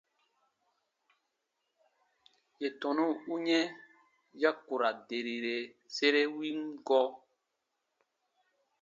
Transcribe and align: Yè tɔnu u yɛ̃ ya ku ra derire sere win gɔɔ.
Yè 2.61 2.67
tɔnu 2.79 3.03
u 3.33 3.35
yɛ̃ 3.47 3.65
ya 4.41 4.51
ku 4.65 4.73
ra 4.81 4.89
derire 5.07 5.57
sere 5.95 6.21
win 6.35 6.59
gɔɔ. 6.87 7.07